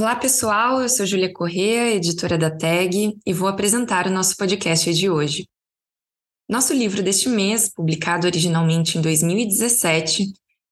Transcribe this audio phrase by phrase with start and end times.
[0.00, 0.80] Olá, pessoal.
[0.80, 5.46] Eu sou Júlia Correa, editora da TAG, e vou apresentar o nosso podcast de hoje.
[6.48, 10.24] Nosso livro deste mês, publicado originalmente em 2017,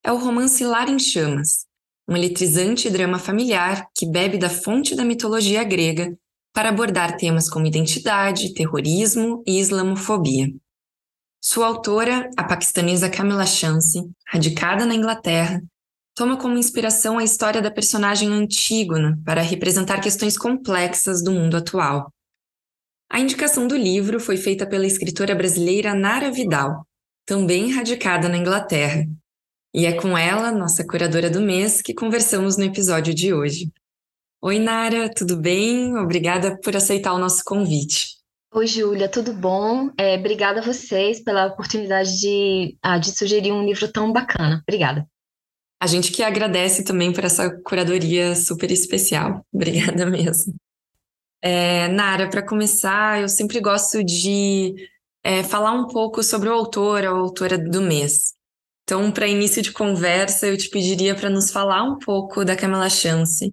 [0.02, 1.66] é o romance Lar em Chamas,
[2.08, 6.18] um eletrizante drama familiar que bebe da fonte da mitologia grega
[6.54, 10.50] para abordar temas como identidade, terrorismo e islamofobia.
[11.38, 15.60] Sua autora, a paquistanesa Kamila Shamsi, radicada na Inglaterra,
[16.18, 22.12] toma como inspiração a história da personagem Antígona para representar questões complexas do mundo atual.
[23.08, 26.84] A indicação do livro foi feita pela escritora brasileira Nara Vidal,
[27.24, 29.06] também radicada na Inglaterra.
[29.72, 33.70] E é com ela, nossa curadora do mês, que conversamos no episódio de hoje.
[34.42, 35.96] Oi, Nara, tudo bem?
[35.96, 38.16] Obrigada por aceitar o nosso convite.
[38.52, 39.88] Oi, Júlia, tudo bom?
[39.96, 44.64] É, obrigada a vocês pela oportunidade de, ah, de sugerir um livro tão bacana.
[44.66, 45.06] Obrigada.
[45.80, 49.44] A gente que agradece também por essa curadoria super especial.
[49.52, 50.54] Obrigada mesmo.
[51.40, 54.74] É, Nara, para começar, eu sempre gosto de
[55.22, 58.34] é, falar um pouco sobre o autor, a autora do mês.
[58.82, 62.88] Então, para início de conversa, eu te pediria para nos falar um pouco da Camila
[62.88, 63.52] Chance.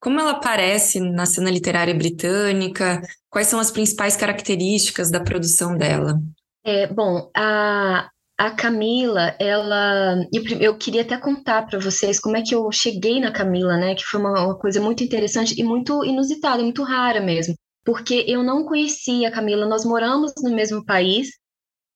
[0.00, 3.02] Como ela aparece na cena literária britânica?
[3.28, 6.20] Quais são as principais características da produção dela?
[6.64, 8.08] É, bom, a,
[8.38, 10.16] a Camila, ela.
[10.32, 13.94] Eu, eu queria até contar para vocês como é que eu cheguei na Camila, né?
[13.94, 17.54] Que foi uma, uma, coisa muito interessante e muito inusitada, muito rara mesmo.
[17.84, 21.28] Porque eu não conhecia a Camila, nós moramos no mesmo país.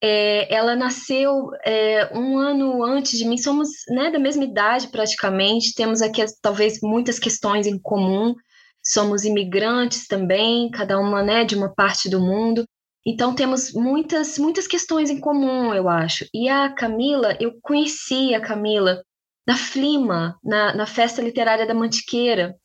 [0.02, 5.74] É, ela nasceu é, um ano antes de mim, somos né, da mesma idade praticamente,
[5.74, 8.34] temos aqui talvez muitas questões em comum,
[8.82, 12.64] somos imigrantes também, cada uma né, de uma parte do mundo.
[13.06, 16.26] Então temos muitas muitas questões em comum, eu acho.
[16.34, 19.02] E a Camila, eu conheci a Camila
[19.46, 22.56] na Flima, na, na Festa Literária da Mantiqueira,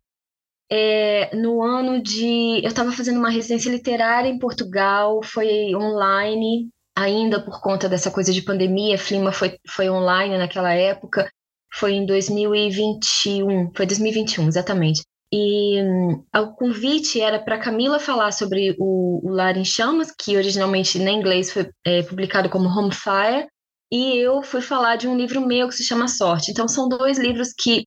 [0.70, 2.62] é, no ano de.
[2.64, 8.32] Eu estava fazendo uma residência literária em Portugal, foi online, ainda por conta dessa coisa
[8.32, 11.30] de pandemia, a Flima foi, foi online naquela época,
[11.74, 15.04] foi em 2021, foi 2021, exatamente.
[15.38, 20.38] E um, o convite era para Camila falar sobre o, o Lar em Chamas, que
[20.38, 23.46] originalmente em inglês foi é, publicado como Home Fire,
[23.92, 26.52] e eu fui falar de um livro meu que se chama Sorte.
[26.52, 27.86] Então são dois livros que,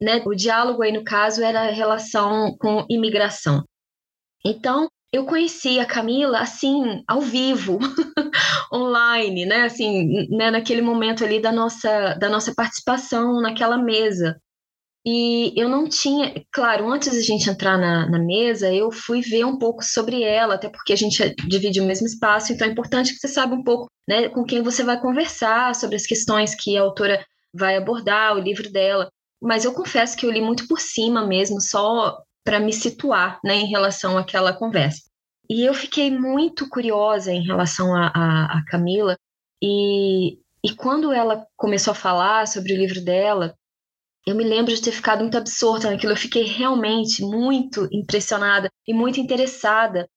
[0.00, 3.64] né, o diálogo aí no caso era a relação com imigração.
[4.46, 7.80] Então eu conheci a Camila assim ao vivo,
[8.72, 14.40] online, né, assim, né, naquele momento ali da nossa da nossa participação naquela mesa.
[15.06, 19.20] E eu não tinha, claro, antes de a gente entrar na, na, mesa, eu fui
[19.20, 22.70] ver um pouco sobre ela, até porque a gente divide o mesmo espaço, então é
[22.70, 26.54] importante que você saiba um pouco né, com quem você vai conversar sobre as questões
[26.54, 27.22] que a autora
[27.52, 29.10] vai abordar, o livro dela.
[29.42, 33.56] Mas eu confesso que eu li muito por cima mesmo, só para me situar né,
[33.56, 35.02] em relação àquela conversa.
[35.50, 39.18] E eu fiquei muito curiosa em relação a, a, a Camila,
[39.62, 43.54] e, e quando ela começou a falar sobre o livro dela,
[44.26, 46.12] eu me lembro de ter ficado muito absorta naquilo.
[46.12, 50.08] Eu fiquei realmente muito impressionada e muito interessada.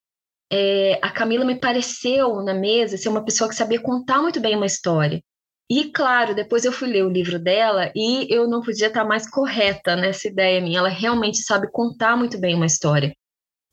[0.52, 4.56] É, a Camila me pareceu na mesa ser uma pessoa que sabia contar muito bem
[4.56, 5.22] uma história.
[5.70, 9.30] E claro, depois eu fui ler o livro dela e eu não podia estar mais
[9.30, 10.80] correta nessa ideia minha.
[10.80, 13.14] Ela realmente sabe contar muito bem uma história.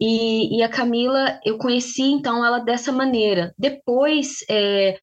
[0.00, 3.54] E, e a Camila, eu conheci então ela dessa maneira.
[3.56, 4.98] Depois é,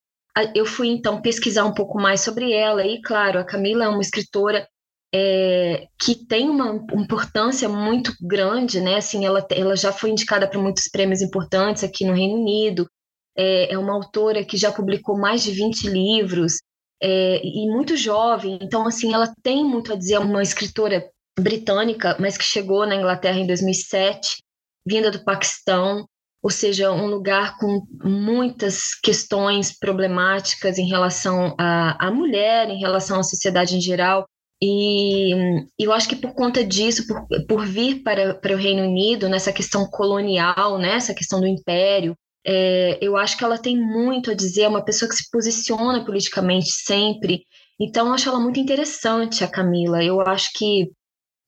[0.53, 2.85] eu fui então pesquisar um pouco mais sobre ela.
[2.85, 4.67] E claro, a Camila é uma escritora
[5.13, 8.95] é, que tem uma importância muito grande, né?
[8.95, 12.87] Assim, ela, ela já foi indicada para muitos prêmios importantes aqui no Reino Unido.
[13.35, 16.61] É, é, uma autora que já publicou mais de 20 livros
[17.01, 18.57] é, e muito jovem.
[18.61, 20.19] Então, assim, ela tem muito a dizer.
[20.19, 21.09] Uma escritora
[21.39, 24.37] britânica, mas que chegou na Inglaterra em 2007,
[24.85, 26.05] vinda do Paquistão,
[26.43, 33.23] ou seja, um lugar com muitas questões problemáticas em relação à mulher, em relação à
[33.23, 34.25] sociedade em geral.
[34.63, 35.33] E
[35.79, 39.51] eu acho que por conta disso, por, por vir para, para o Reino Unido, nessa
[39.51, 42.15] questão colonial, né, essa questão do império,
[42.45, 46.05] é, eu acho que ela tem muito a dizer, é uma pessoa que se posiciona
[46.05, 47.43] politicamente sempre.
[47.79, 50.03] Então, eu acho ela muito interessante, a Camila.
[50.03, 50.91] Eu acho que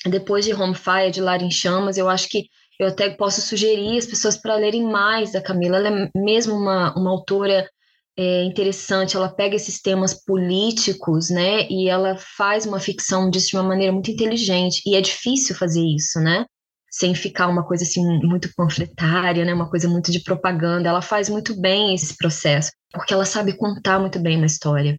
[0.06, 2.48] depois de Home Fire, de Lar em Chamas, eu acho que
[2.80, 5.78] eu até posso sugerir as pessoas para lerem mais da Camila.
[5.78, 7.70] Ela é mesmo uma, uma autora
[8.18, 13.56] é, interessante, ela pega esses temas políticos, né, e ela faz uma ficção disso de
[13.56, 16.46] uma maneira muito inteligente, e é difícil fazer isso, né,
[16.92, 21.28] sem ficar uma coisa assim muito panfletária, né, uma coisa muito de propaganda, ela faz
[21.28, 24.96] muito bem esse processo, porque ela sabe contar muito bem uma história.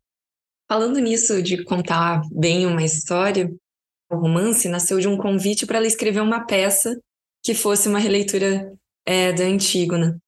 [0.69, 3.49] Falando nisso de contar bem uma história,
[4.11, 6.99] o romance nasceu de um convite para ela escrever uma peça
[7.45, 8.73] que fosse uma releitura
[9.07, 10.19] é, da Antígona.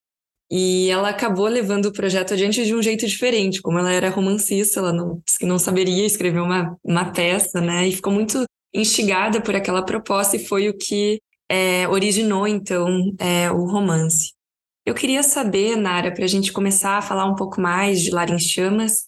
[0.49, 3.61] E ela acabou levando o projeto adiante de um jeito diferente.
[3.61, 7.87] Como ela era romancista, ela não, não saberia escrever uma, uma peça, né?
[7.87, 12.87] E ficou muito instigada por aquela proposta e foi o que é, originou, então,
[13.19, 14.33] é, o romance.
[14.85, 18.29] Eu queria saber, Nara, para a gente começar a falar um pouco mais de Lar
[18.29, 19.07] em Chamas,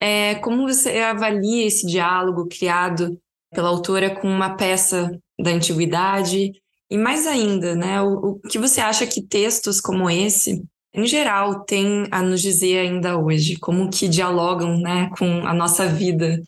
[0.00, 3.20] é, como você avalia esse diálogo criado
[3.52, 6.52] pela autora com uma peça da antiguidade
[6.90, 11.64] e mais ainda, né, o, o que você acha que textos como esse, em geral,
[11.64, 13.56] têm a nos dizer ainda hoje?
[13.56, 16.42] Como que dialogam, né, com a nossa vida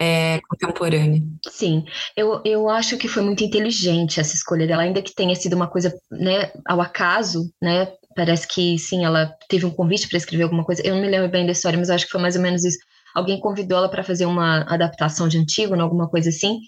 [0.00, 1.22] é, contemporânea?
[1.46, 1.84] Sim,
[2.16, 5.68] eu, eu acho que foi muito inteligente essa escolha dela, ainda que tenha sido uma
[5.68, 10.64] coisa, né, ao acaso, né, parece que sim, ela teve um convite para escrever alguma
[10.64, 10.82] coisa.
[10.84, 12.78] Eu não me lembro bem da história, mas acho que foi mais ou menos isso.
[13.14, 16.58] Alguém convidou ela para fazer uma adaptação de Antígona, alguma coisa assim,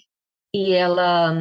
[0.53, 1.39] e ela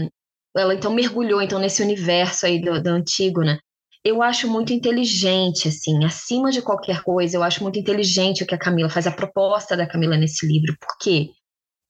[0.56, 3.58] ela então mergulhou então nesse universo aí do, da Antígona.
[4.04, 8.54] Eu acho muito inteligente, assim, acima de qualquer coisa, eu acho muito inteligente o que
[8.54, 11.30] a Camila faz, a proposta da Camila nesse livro, porque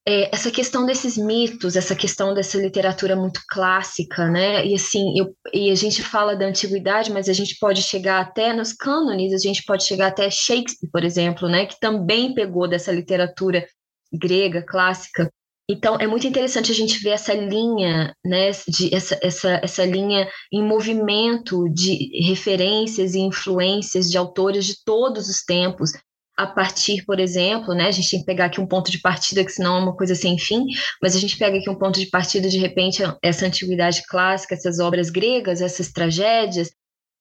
[0.07, 4.65] é, essa questão desses mitos, essa questão dessa literatura muito clássica, né?
[4.65, 8.53] E assim, eu, e a gente fala da antiguidade, mas a gente pode chegar até
[8.53, 11.65] nos cânones, a gente pode chegar até Shakespeare, por exemplo, né?
[11.65, 13.65] Que também pegou dessa literatura
[14.13, 15.29] grega clássica
[15.69, 20.29] então é muito interessante a gente ver essa linha, né, de essa, essa, essa linha
[20.53, 25.91] em movimento de referências e influências de autores de todos os tempos,
[26.37, 29.43] a partir, por exemplo, né, a gente tem que pegar aqui um ponto de partida,
[29.43, 30.65] que senão é uma coisa sem fim,
[31.01, 34.79] mas a gente pega aqui um ponto de partida, de repente, essa antiguidade clássica, essas
[34.79, 36.69] obras gregas, essas tragédias.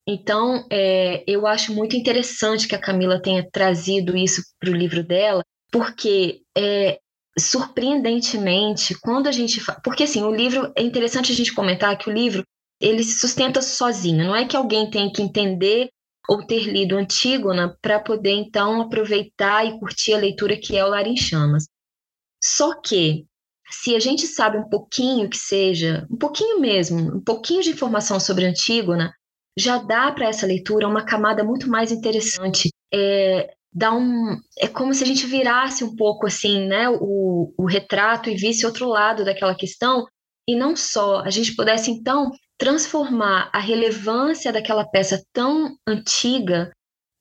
[0.06, 5.02] Então, é, eu acho muito interessante que a Camila tenha trazido isso para o livro
[5.02, 6.98] dela, porque é,
[7.38, 9.60] surpreendentemente, quando a gente.
[9.60, 9.80] Fa...
[9.82, 10.72] Porque assim, o livro.
[10.76, 12.44] É interessante a gente comentar que o livro
[12.80, 14.26] ele se sustenta sozinho.
[14.26, 15.88] Não é que alguém tem que entender
[16.28, 20.88] ou ter lido Antígona para poder então aproveitar e curtir a leitura que é o
[20.88, 21.66] Lar em Chamas.
[22.42, 23.26] Só que
[23.70, 28.20] se a gente sabe um pouquinho que seja, um pouquinho mesmo, um pouquinho de informação
[28.20, 29.12] sobre Antígona,
[29.58, 32.70] já dá para essa leitura uma camada muito mais interessante.
[32.92, 34.38] É, dá um.
[34.58, 38.64] É como se a gente virasse um pouco assim, né, o, o retrato e visse
[38.64, 40.06] outro lado daquela questão,
[40.48, 46.70] e não só, a gente pudesse então transformar a relevância daquela peça tão antiga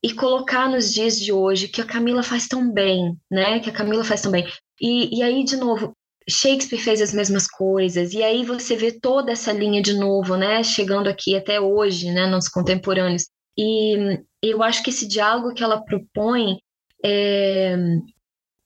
[0.04, 3.60] e colocar nos dias de hoje que a Camila faz tão bem, né?
[3.60, 4.46] Que a Camila faz tão bem.
[4.80, 5.94] E, e aí, de novo,
[6.30, 10.62] Shakespeare fez as mesmas coisas, e aí você vê toda essa linha de novo, né?
[10.64, 12.28] Chegando aqui até hoje, né?
[12.28, 13.24] Nos contemporâneos.
[13.58, 16.58] E eu acho que esse diálogo que ela propõe
[17.04, 17.76] é,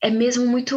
[0.02, 0.76] é mesmo muito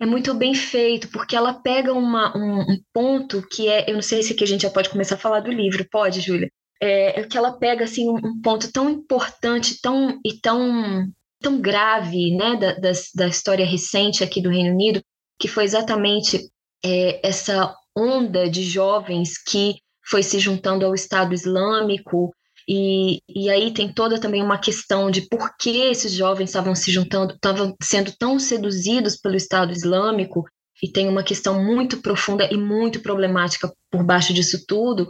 [0.00, 4.02] é muito bem feito, porque ela pega uma, um, um, ponto que é, eu não
[4.02, 6.48] sei se aqui a gente já pode começar a falar do livro, pode, Júlia?
[6.80, 11.04] É, é que ela pega assim um, um, ponto tão importante, tão e tão
[11.40, 15.00] tão grave, né, da, da, da história recente aqui do Reino Unido,
[15.38, 16.48] que foi exatamente
[16.84, 19.76] é, essa onda de jovens que
[20.08, 22.32] foi se juntando ao Estado Islâmico
[22.68, 26.92] e, e aí tem toda também uma questão de por que esses jovens estavam se
[26.92, 30.44] juntando, estavam sendo tão seduzidos pelo Estado Islâmico,
[30.82, 35.08] e tem uma questão muito profunda e muito problemática por baixo disso tudo.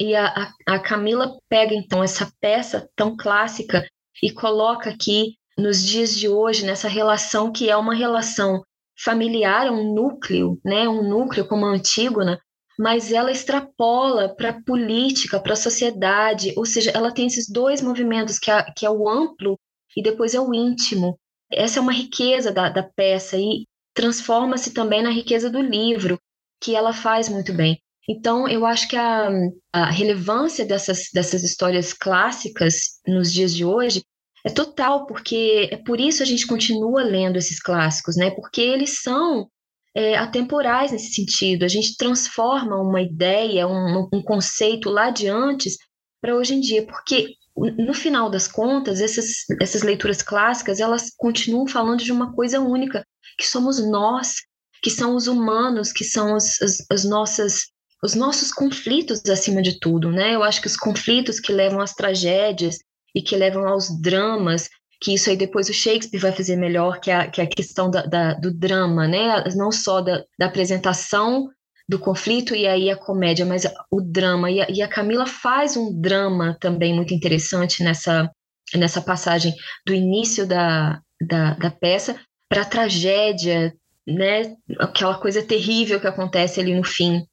[0.00, 3.86] E a, a, Camila pega então essa peça tão clássica
[4.22, 8.62] e coloca aqui nos dias de hoje, nessa relação que é uma relação
[9.04, 12.40] familiar, um núcleo, né, um núcleo como a Antígona,
[12.78, 17.80] mas ela extrapola para a política, para a sociedade, ou seja, ela tem esses dois
[17.80, 19.58] movimentos, que é, que é o amplo
[19.96, 21.18] e depois é o íntimo.
[21.50, 26.18] Essa é uma riqueza da, da peça e transforma-se também na riqueza do livro,
[26.60, 27.78] que ela faz muito bem.
[28.08, 29.28] Então, eu acho que a,
[29.72, 34.02] a relevância dessas, dessas histórias clássicas nos dias de hoje
[34.44, 38.30] é total, porque é por isso a gente continua lendo esses clássicos, né?
[38.30, 39.48] Porque eles são
[39.94, 41.64] é, atemporais nesse sentido.
[41.64, 45.76] A gente transforma uma ideia, um, um conceito lá de antes
[46.20, 51.66] para hoje em dia, porque no final das contas, essas, essas leituras clássicas, elas continuam
[51.66, 53.04] falando de uma coisa única,
[53.38, 54.36] que somos nós,
[54.82, 57.72] que são os humanos, que são os, as, as nossas
[58.04, 60.34] os nossos conflitos acima de tudo, né?
[60.34, 62.78] Eu acho que os conflitos que levam às tragédias
[63.14, 64.68] e que levam aos dramas,
[65.02, 67.48] que isso aí depois o Shakespeare vai fazer melhor, que é a, que é a
[67.48, 69.44] questão da, da, do drama, né?
[69.56, 71.48] Não só da, da apresentação
[71.88, 74.48] do conflito e aí a comédia, mas o drama.
[74.50, 78.30] E a, e a Camila faz um drama também muito interessante nessa,
[78.74, 79.52] nessa passagem
[79.84, 82.16] do início da, da, da peça
[82.48, 83.74] para a tragédia,
[84.06, 84.54] né?
[84.78, 87.26] Aquela coisa terrível que acontece ali no fim.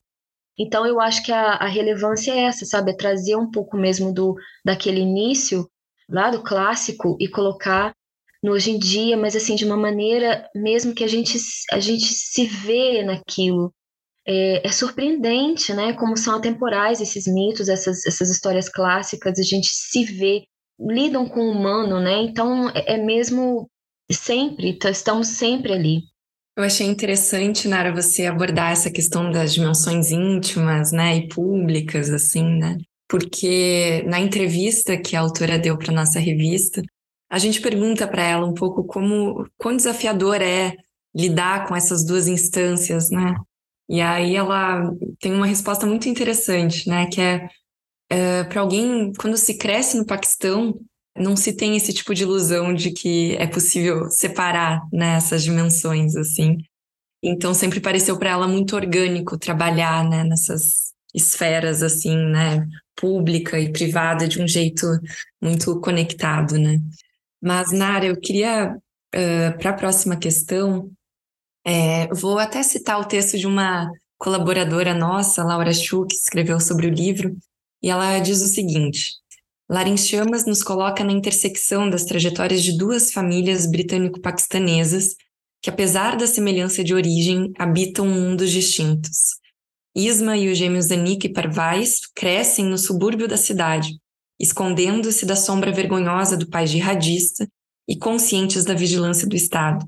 [0.58, 2.90] Então eu acho que a, a relevância é essa, sabe?
[2.90, 4.34] É trazer um pouco mesmo do
[4.64, 5.70] daquele início
[6.10, 7.92] lá do clássico e colocar
[8.42, 11.38] no hoje em dia, mas assim de uma maneira mesmo que a gente
[11.72, 13.72] a gente se vê naquilo.
[14.26, 15.94] É, é surpreendente, né?
[15.94, 20.44] Como são atemporais esses mitos, essas essas histórias clássicas, a gente se vê
[20.78, 22.22] lidam com o humano, né?
[22.22, 23.68] Então é, é mesmo
[24.10, 26.02] sempre, estamos sempre ali.
[26.56, 32.44] Eu achei interessante, Nara, você abordar essa questão das dimensões íntimas, né, e públicas, assim,
[32.58, 32.76] né?
[33.10, 36.80] Porque na entrevista que a autora deu para nossa revista,
[37.28, 40.76] a gente pergunta para ela um pouco como, quão desafiador é
[41.12, 43.34] lidar com essas duas instâncias, né?
[43.88, 47.06] E aí ela tem uma resposta muito interessante, né?
[47.06, 47.48] Que é,
[48.10, 50.78] é para alguém quando se cresce no Paquistão,
[51.16, 56.14] não se tem esse tipo de ilusão de que é possível separar né, essas dimensões
[56.14, 56.58] assim.
[57.20, 63.72] Então sempre pareceu para ela muito orgânico trabalhar né, nessas esferas assim, né, pública e
[63.72, 64.86] privada de um jeito
[65.40, 66.80] muito conectado, né?
[67.42, 70.90] Mas Nara, eu queria uh, para a próxima questão,
[71.64, 76.86] é, vou até citar o texto de uma colaboradora nossa, Laura Chu, que escreveu sobre
[76.86, 77.36] o livro,
[77.82, 79.14] e ela diz o seguinte:
[79.68, 85.14] Lar Chamas nos coloca na intersecção das trajetórias de duas famílias britânico-paquistanesas
[85.62, 89.39] que, apesar da semelhança de origem, habitam mundos distintos.
[90.06, 93.98] Isma e os gêmeos Anik e Parvais crescem no subúrbio da cidade,
[94.38, 97.46] escondendo-se da sombra vergonhosa do pai jihadista
[97.86, 99.86] e conscientes da vigilância do Estado.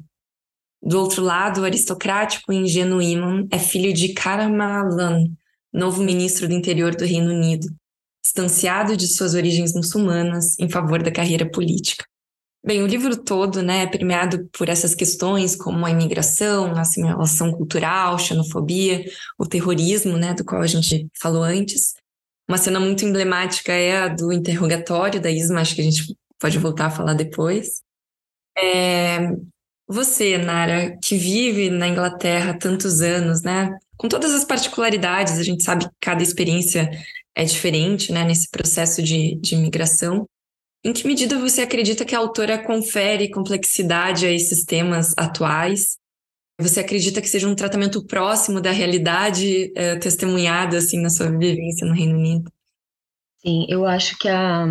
[0.83, 5.29] Do outro lado, o aristocrático e ingênuo Iman é filho de Karamalan,
[5.73, 7.67] novo ministro do interior do Reino Unido,
[8.23, 12.05] distanciado de suas origens muçulmanas em favor da carreira política.
[12.65, 17.51] Bem, o livro todo né, é permeado por essas questões como a imigração, a assimilação
[17.53, 19.05] cultural, xenofobia,
[19.37, 21.95] o terrorismo, né, do qual a gente falou antes.
[22.49, 26.57] Uma cena muito emblemática é a do interrogatório da Isma, acho que a gente pode
[26.59, 27.83] voltar a falar depois.
[28.57, 29.33] É,
[29.89, 35.43] você, Nara, que vive na Inglaterra há tantos anos, né, com todas as particularidades, a
[35.43, 36.91] gente sabe que cada experiência
[37.35, 40.29] é diferente né, nesse processo de, de migração.
[40.85, 45.97] Em que medida você acredita que a autora confere complexidade a esses temas atuais?
[46.61, 51.87] Você acredita que seja um tratamento próximo da realidade é, testemunhada assim na sua vivência
[51.87, 52.51] no Reino Unido?
[53.39, 54.67] Sim, eu acho que a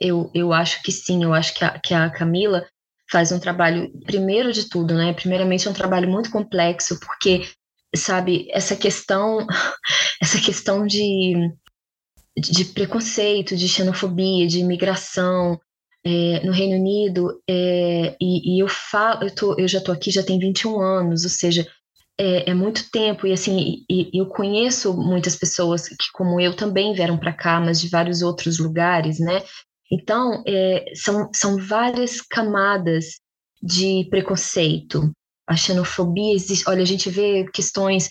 [0.00, 2.64] eu, eu acho que sim, eu acho que a, que a Camila
[3.10, 5.12] faz um trabalho, primeiro de tudo, né?
[5.12, 7.48] Primeiramente é um trabalho muito complexo, porque
[7.96, 9.46] sabe, essa questão
[10.22, 11.50] essa questão de
[12.40, 15.58] de preconceito, de xenofobia, de imigração
[16.04, 20.10] é, no Reino Unido, é, e, e, eu falo, eu, tô, eu já estou aqui
[20.10, 21.66] já tem 21 anos, ou seja,
[22.18, 26.54] é, é muito tempo, e assim, e, e eu conheço muitas pessoas que, como eu,
[26.54, 29.42] também vieram para cá, mas de vários outros lugares, né?
[29.90, 33.20] Então, é, são, são várias camadas
[33.62, 35.10] de preconceito.
[35.46, 36.68] A xenofobia existe.
[36.68, 38.10] Olha, a gente vê questões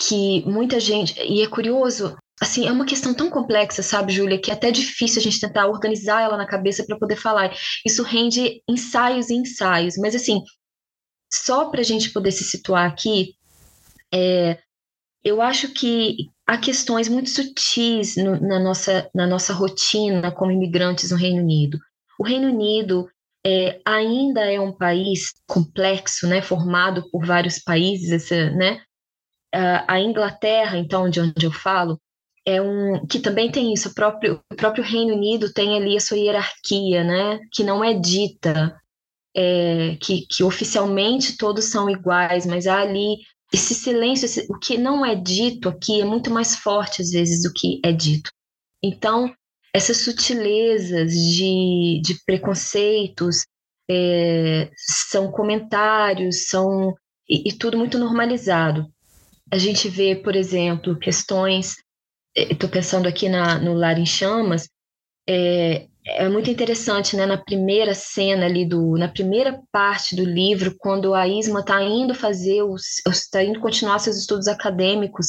[0.00, 1.20] que muita gente.
[1.20, 5.20] E é curioso, assim, é uma questão tão complexa, sabe, Júlia, que é até difícil
[5.20, 7.54] a gente tentar organizar ela na cabeça para poder falar.
[7.84, 10.42] Isso rende ensaios e ensaios, mas assim,
[11.32, 13.34] só para a gente poder se situar aqui,
[14.12, 14.58] é,
[15.24, 21.10] eu acho que há questões muito sutis no, na, nossa, na nossa rotina como imigrantes
[21.10, 21.78] no Reino Unido.
[22.18, 23.08] O Reino Unido
[23.44, 28.82] é, ainda é um país complexo, né, formado por vários países, essa, né,
[29.88, 31.98] a Inglaterra, então, de onde eu falo,
[32.46, 36.00] é um que também tem isso, o próprio, o próprio Reino Unido tem ali a
[36.00, 38.80] sua hierarquia, né, que não é dita,
[39.36, 43.16] é, que, que oficialmente todos são iguais, mas há ali
[43.52, 47.42] esse silêncio, esse, o que não é dito aqui é muito mais forte às vezes
[47.42, 48.30] do que é dito.
[48.82, 49.32] Então,
[49.74, 53.44] essas sutilezas de, de preconceitos
[53.90, 54.70] é,
[55.10, 56.94] são comentários, são
[57.28, 58.86] e, e tudo muito normalizado.
[59.50, 61.76] A gente vê, por exemplo, questões
[62.36, 64.68] estou pensando aqui na, no Lar em Chamas,
[65.28, 70.76] é, é muito interessante, né, na primeira cena ali do, na primeira parte do livro,
[70.78, 75.28] quando a Isma está indo fazer os, está indo continuar seus estudos acadêmicos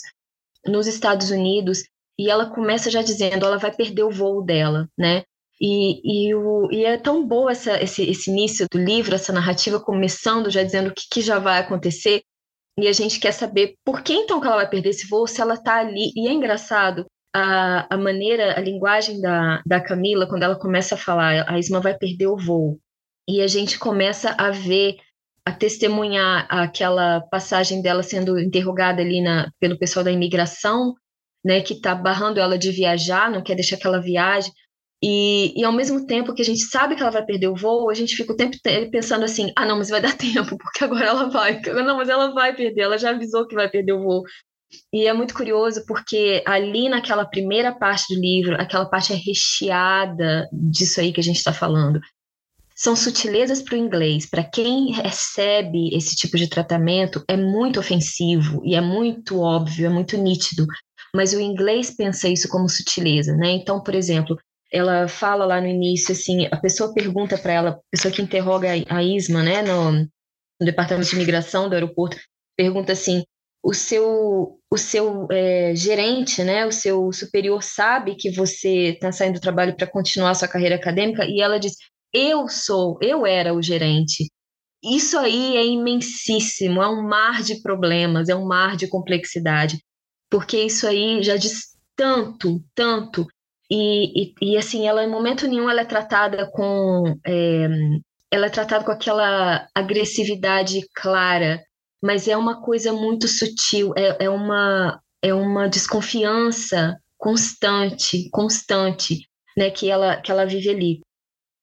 [0.65, 1.83] nos Estados Unidos
[2.19, 5.23] e ela começa já dizendo, ela vai perder o voo dela, né?
[5.59, 9.79] E, e, o, e é tão boa essa, esse, esse início do livro, essa narrativa
[9.79, 12.21] começando já dizendo o que, que já vai acontecer,
[12.79, 15.41] e a gente quer saber por que então que ela vai perder esse voo se
[15.41, 16.11] ela está ali.
[16.15, 20.97] E é engraçado a, a maneira, a linguagem da, da Camila, quando ela começa a
[20.97, 22.79] falar, a Isma vai perder o voo.
[23.27, 24.97] E a gente começa a ver,
[25.45, 30.93] a testemunhar aquela passagem dela sendo interrogada ali na, pelo pessoal da imigração,
[31.43, 34.51] né, que está barrando ela de viajar, não quer deixar que ela viaje.
[35.09, 37.89] E, e ao mesmo tempo que a gente sabe que ela vai perder o voo,
[37.89, 38.57] a gente fica o tempo
[38.91, 41.61] pensando assim: ah, não, mas vai dar tempo, porque agora ela vai.
[41.87, 44.23] Não, mas ela vai perder, ela já avisou que vai perder o voo.
[44.91, 50.45] E é muito curioso porque ali naquela primeira parte do livro, aquela parte é recheada
[50.51, 52.01] disso aí que a gente está falando.
[52.75, 54.29] São sutilezas para o inglês.
[54.29, 59.89] Para quem recebe esse tipo de tratamento, é muito ofensivo e é muito óbvio, é
[59.89, 60.67] muito nítido.
[61.15, 63.51] Mas o inglês pensa isso como sutileza, né?
[63.51, 64.37] Então, por exemplo,
[64.71, 68.69] ela fala lá no início, assim, a pessoa pergunta para ela, a pessoa que interroga
[68.89, 72.17] a Isma, né, no, no departamento de imigração do aeroporto,
[72.55, 73.23] pergunta assim,
[73.63, 79.35] o seu, o seu é, gerente, né, o seu superior sabe que você está saindo
[79.35, 81.25] do trabalho para continuar sua carreira acadêmica?
[81.25, 81.73] E ela diz,
[82.13, 84.31] eu sou, eu era o gerente.
[84.83, 89.79] Isso aí é imensíssimo, é um mar de problemas, é um mar de complexidade,
[90.29, 93.27] porque isso aí já diz tanto, tanto
[93.69, 97.67] e, e, e, assim, ela em momento nenhum ela é tratada com é,
[98.31, 101.61] ela é tratada com aquela agressividade clara,
[102.01, 109.69] mas é uma coisa muito sutil, é, é uma é uma desconfiança constante, constante, né,
[109.71, 111.01] que ela que ela vive ali.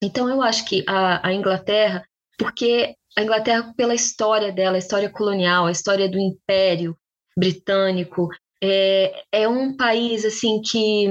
[0.03, 2.05] Então eu acho que a, a Inglaterra,
[2.39, 6.97] porque a Inglaterra pela história dela, a história colonial, a história do Império
[7.37, 8.29] Britânico,
[8.63, 11.07] é, é um país assim que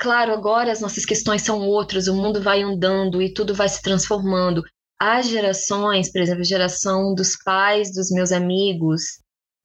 [0.00, 3.82] Claro, agora as nossas questões são outras, o mundo vai andando e tudo vai se
[3.82, 4.62] transformando.
[4.98, 9.02] As gerações, por exemplo, a geração dos pais dos meus amigos,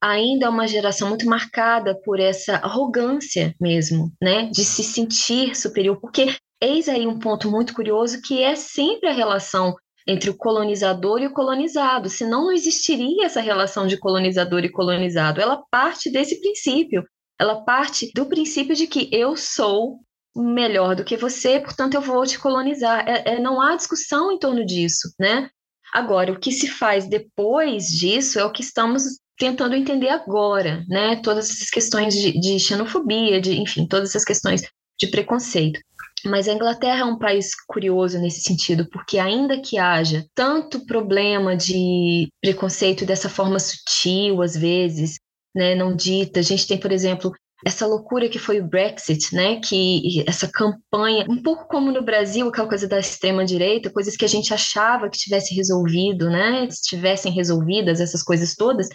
[0.03, 6.01] ainda é uma geração muito marcada por essa arrogância mesmo, né, de se sentir superior,
[6.01, 9.73] porque eis aí um ponto muito curioso que é sempre a relação
[10.05, 15.39] entre o colonizador e o colonizado, senão não existiria essa relação de colonizador e colonizado.
[15.39, 17.03] Ela parte desse princípio.
[17.39, 19.99] Ela parte do princípio de que eu sou
[20.35, 23.07] melhor do que você, portanto eu vou te colonizar.
[23.07, 25.49] É, é, não há discussão em torno disso, né?
[25.93, 29.03] Agora, o que se faz depois disso é o que estamos
[29.37, 31.15] tentando entender agora, né?
[31.17, 34.61] Todas essas questões de, de xenofobia, de, enfim, todas essas questões
[34.99, 35.79] de preconceito.
[36.25, 41.55] Mas a Inglaterra é um país curioso nesse sentido, porque ainda que haja tanto problema
[41.55, 45.19] de preconceito dessa forma sutil, às vezes,
[45.55, 47.31] né, não dita, a gente tem, por exemplo,
[47.65, 49.59] essa loucura que foi o Brexit, né?
[49.59, 54.23] Que essa campanha, um pouco como no Brasil, aquela coisa da extrema direita, coisas que
[54.23, 56.65] a gente achava que tivesse resolvido, né?
[56.65, 58.87] Estivessem resolvidas essas coisas todas,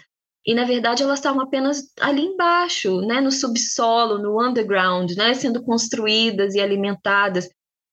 [0.45, 3.19] e na verdade elas estavam apenas ali embaixo, né?
[3.19, 5.33] No subsolo, no underground, né?
[5.33, 7.49] Sendo construídas e alimentadas.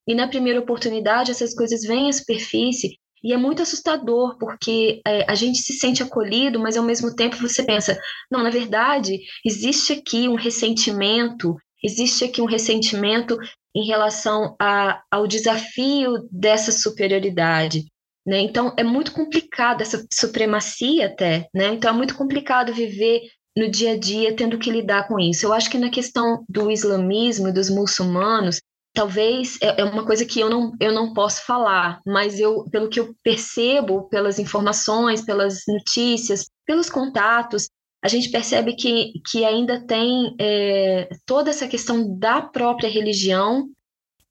[0.07, 5.25] E na primeira oportunidade essas coisas vêm à superfície e é muito assustador, porque é,
[5.31, 7.99] a gente se sente acolhido, mas ao mesmo tempo você pensa:
[8.31, 13.39] não, na verdade, existe aqui um ressentimento, existe aqui um ressentimento
[13.75, 17.85] em relação a, ao desafio dessa superioridade.
[18.27, 18.41] Né?
[18.41, 21.49] Então, é muito complicado, essa supremacia até.
[21.55, 21.69] Né?
[21.69, 23.23] Então, é muito complicado viver
[23.57, 25.47] no dia a dia tendo que lidar com isso.
[25.47, 28.61] Eu acho que na questão do islamismo e dos muçulmanos,
[28.93, 32.89] talvez é, é uma coisa que eu não, eu não posso falar, mas eu, pelo
[32.89, 37.69] que eu percebo, pelas informações, pelas notícias, pelos contatos,
[38.03, 43.69] a gente percebe que, que ainda tem é, toda essa questão da própria religião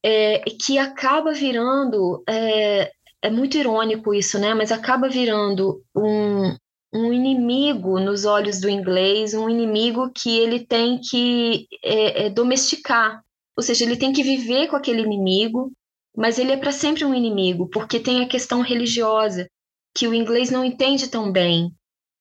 [0.03, 2.91] é, que acaba virando é,
[3.21, 4.53] é muito irônico isso, né?
[4.53, 6.55] Mas acaba virando um,
[6.93, 13.21] um inimigo nos olhos do inglês, um inimigo que ele tem que é, é, domesticar,
[13.57, 15.71] ou seja, ele tem que viver com aquele inimigo,
[16.15, 19.47] mas ele é para sempre um inimigo, porque tem a questão religiosa,
[19.95, 21.71] que o inglês não entende tão bem,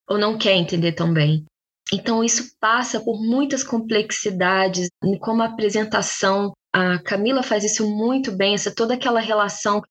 [0.08, 1.44] ou não quer entender tão bem.
[1.92, 4.88] Então, isso passa por muitas complexidades,
[5.20, 6.52] como a apresentação.
[6.72, 9.82] A Camila faz isso muito bem, essa toda aquela relação.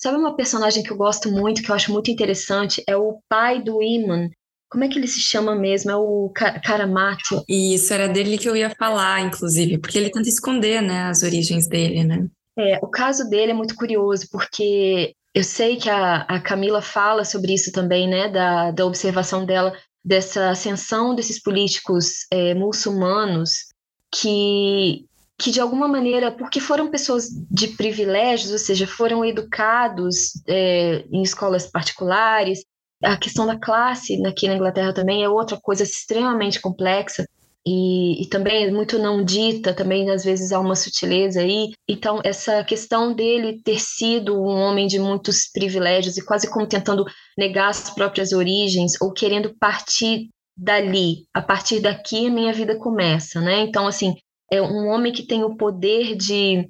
[0.00, 2.82] Sabe uma personagem que eu gosto muito, que eu acho muito interessante?
[2.88, 4.30] É o pai do Iman,
[4.68, 5.90] como é que ele se chama mesmo?
[5.90, 6.30] É o
[6.64, 7.42] Karamati.
[7.48, 11.66] Isso, era dele que eu ia falar, inclusive, porque ele tenta esconder, né, as origens
[11.66, 12.26] dele, né?
[12.58, 17.24] É, o caso dele é muito curioso, porque eu sei que a, a Camila fala
[17.24, 19.72] sobre isso também, né, da, da observação dela
[20.04, 23.66] dessa ascensão desses políticos é, muçulmanos
[24.14, 25.04] que
[25.40, 31.22] que de alguma maneira, porque foram pessoas de privilégios, ou seja, foram educados é, em
[31.22, 32.64] escolas particulares,
[33.02, 37.24] a questão da classe aqui na Inglaterra também é outra coisa extremamente complexa.
[37.66, 41.72] E, e, também é muito não dita, também às vezes há uma sutileza aí.
[41.86, 47.04] Então, essa questão dele ter sido um homem de muitos privilégios e quase como tentando
[47.36, 53.40] negar as próprias origens ou querendo partir dali, a partir daqui a minha vida começa,
[53.40, 53.60] né?
[53.60, 54.14] Então, assim,
[54.50, 56.68] é um homem que tem o poder de,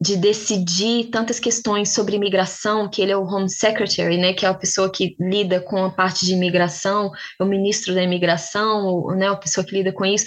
[0.00, 4.48] de decidir tantas questões sobre imigração, que ele é o Home Secretary, né, que é
[4.48, 9.28] a pessoa que lida com a parte de imigração, é o ministro da imigração, né,
[9.28, 10.26] a pessoa que lida com isso.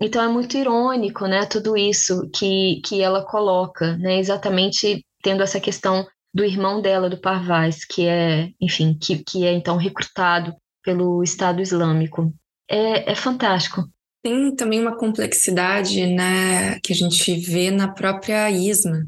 [0.00, 5.60] Então é muito irônico, né, tudo isso que, que ela coloca, né, exatamente tendo essa
[5.60, 11.22] questão do irmão dela, do Parvaz, que é, enfim, que, que é então recrutado pelo
[11.22, 12.32] Estado Islâmico.
[12.68, 13.84] É, é fantástico.
[14.22, 19.04] Tem também uma complexidade, né, que a gente vê na própria Isma,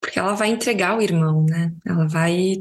[0.00, 1.72] porque ela vai entregar o irmão, né?
[1.86, 2.54] Ela vai,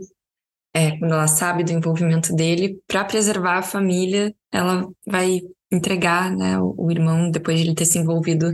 [0.73, 6.59] é, quando ela sabe do envolvimento dele, para preservar a família, ela vai entregar, né,
[6.59, 8.53] o, o, irmão depois de ele ter se envolvido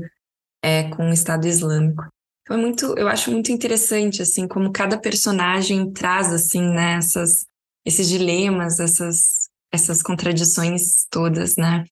[0.64, 2.04] é, com o Estado Islâmico.
[2.42, 7.00] Então é muito, eu acho muito interessante, assim, como cada personagem traz, assim, né,
[7.86, 11.86] esses dilemas, essas, essas contradições todas, né?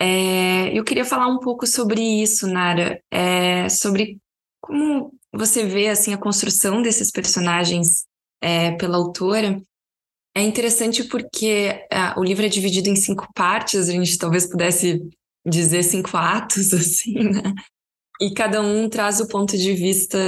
[0.00, 4.18] É, eu queria falar um pouco sobre isso, Nara, é, sobre
[4.60, 8.06] como você vê assim a construção desses personagens
[8.40, 9.60] é, pela autora.
[10.34, 15.00] É interessante porque o livro é dividido em cinco partes, a gente talvez pudesse
[15.46, 17.54] dizer cinco atos, assim, né?
[18.20, 20.18] E cada um traz o ponto de vista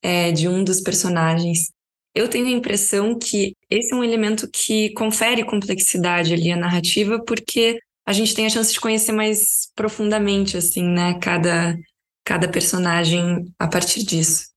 [0.00, 1.70] é, de um dos personagens.
[2.14, 7.22] Eu tenho a impressão que esse é um elemento que confere complexidade ali à narrativa,
[7.24, 11.76] porque a gente tem a chance de conhecer mais profundamente, assim, né, cada,
[12.24, 14.52] cada personagem a partir disso.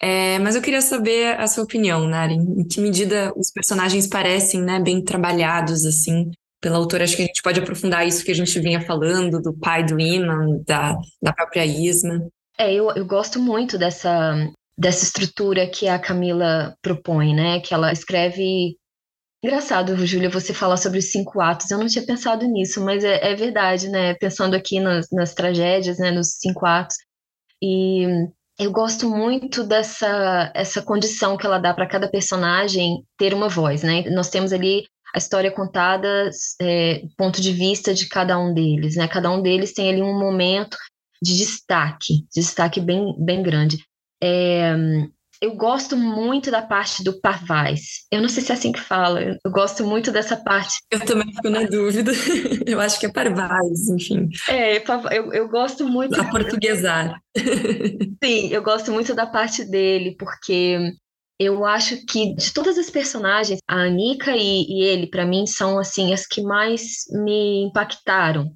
[0.00, 2.34] É, mas eu queria saber a sua opinião, Nari.
[2.34, 7.04] Em que medida os personagens parecem, né, bem trabalhados, assim, pela autora?
[7.04, 9.98] Acho que a gente pode aprofundar isso que a gente vinha falando, do pai do
[9.98, 12.26] Iman, da, da própria Isma.
[12.58, 14.34] É, eu, eu gosto muito dessa,
[14.76, 17.60] dessa estrutura que a Camila propõe, né?
[17.60, 18.76] Que ela escreve
[19.44, 21.70] Engraçado, Júlia, você falar sobre os cinco atos.
[21.70, 24.14] Eu não tinha pensado nisso, mas é, é verdade, né?
[24.14, 26.10] Pensando aqui nas, nas, tragédias, né?
[26.10, 26.96] Nos cinco atos.
[27.62, 28.06] E
[28.58, 33.82] eu gosto muito dessa essa condição que ela dá para cada personagem ter uma voz,
[33.82, 34.04] né?
[34.08, 36.30] Nós temos ali a história contada,
[36.62, 39.06] é, ponto de vista de cada um deles, né?
[39.06, 40.78] Cada um deles tem ali um momento
[41.22, 43.76] de destaque, de destaque bem, bem grande.
[44.22, 44.74] É,
[45.40, 48.06] eu gosto muito da parte do Parvaz.
[48.10, 50.76] Eu não sei se é assim que fala, eu gosto muito dessa parte.
[50.90, 52.12] Eu também fico na dúvida.
[52.66, 54.28] Eu acho que é Parvaz, enfim.
[54.48, 56.18] É, eu, eu gosto muito.
[56.18, 57.20] A portuguesar.
[58.24, 60.92] Sim, eu gosto muito da parte dele, porque
[61.38, 65.78] eu acho que de todas as personagens, a Anika e, e ele, para mim, são
[65.78, 68.52] assim as que mais me impactaram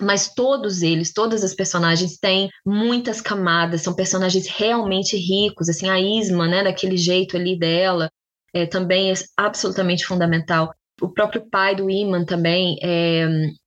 [0.00, 6.00] mas todos eles, todas as personagens têm muitas camadas, são personagens realmente ricos, assim, a
[6.00, 8.10] Isma, né, daquele jeito ali dela,
[8.54, 10.72] é, também é absolutamente fundamental.
[11.00, 13.26] O próprio pai do Iman também, é,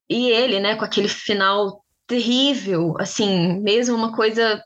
[0.09, 4.61] e ele, né, com aquele final terrível, assim, mesmo uma coisa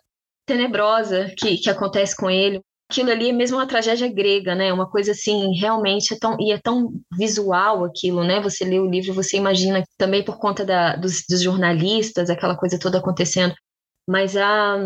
[0.46, 4.72] tenebrosa que, que acontece com ele aquilo ali é mesmo uma tragédia grega, né?
[4.72, 8.40] Uma coisa assim, realmente é tão e é tão visual aquilo, né?
[8.42, 12.80] Você lê o livro, você imagina também por conta da, dos, dos jornalistas, aquela coisa
[12.80, 13.54] toda acontecendo.
[14.08, 14.78] Mas a,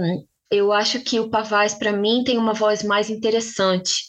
[0.49, 4.07] eu acho que o Pavaz para mim tem uma voz mais interessante.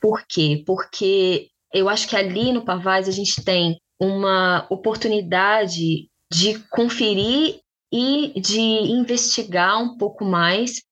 [0.00, 0.62] Por quê?
[0.66, 7.60] Porque eu acho que ali no Pavaz a gente tem uma oportunidade de conferir
[7.92, 10.82] e de investigar um pouco mais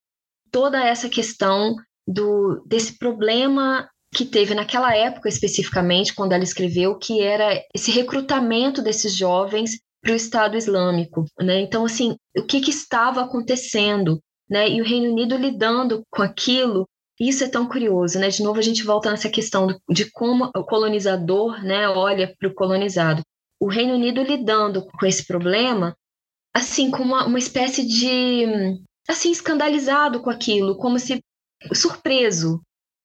[0.51, 1.77] toda essa questão
[2.09, 8.81] do, desse problema que teve naquela época especificamente, quando ela escreveu, que era esse recrutamento
[8.81, 11.27] desses jovens para o Estado Islâmico.
[11.38, 11.61] Né?
[11.61, 14.18] Então, assim, o que, que estava acontecendo?
[14.49, 14.71] Né?
[14.71, 16.88] E o Reino Unido lidando com aquilo,
[17.21, 18.18] isso é tão curioso.
[18.18, 18.29] Né?
[18.31, 22.55] De novo, a gente volta nessa questão de como o colonizador né, olha para o
[22.55, 23.21] colonizado.
[23.61, 25.94] O Reino Unido lidando com esse problema,
[26.55, 28.47] assim, com uma, uma espécie de
[29.07, 31.21] assim escandalizado com aquilo, como se
[31.73, 32.61] surpreso,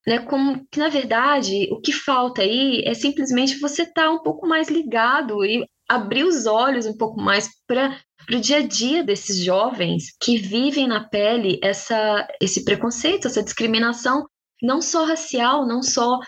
[0.06, 0.20] né?
[0.20, 4.48] Como que na verdade o que falta aí é simplesmente você estar tá um pouco
[4.48, 8.00] mais ligado e abrir os olhos um pouco mais para
[8.32, 14.26] o dia a dia desses jovens que vivem na pele essa, esse preconceito, essa discriminação,
[14.62, 16.20] não só racial, não só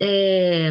[0.00, 0.70] é,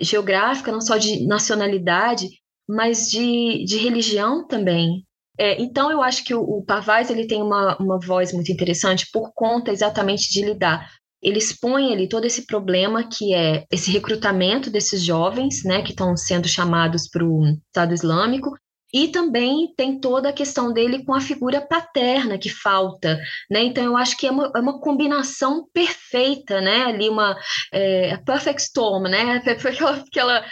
[0.00, 2.28] geográfica, não só de nacionalidade,
[2.68, 5.04] mas de, de religião também.
[5.38, 6.64] É, então, eu acho que o, o
[7.10, 10.90] ele tem uma, uma voz muito interessante por conta exatamente de lidar.
[11.22, 16.16] Ele expõe ali todo esse problema que é esse recrutamento desses jovens, né, que estão
[16.16, 18.52] sendo chamados para o Estado Islâmico,
[18.92, 23.20] e também tem toda a questão dele com a figura paterna que falta,
[23.50, 23.62] né?
[23.62, 26.84] Então eu acho que é uma, é uma combinação perfeita, né?
[26.84, 27.36] Ali uma
[27.72, 29.42] é, perfect storm, né?
[29.46, 30.44] Aquela, aquela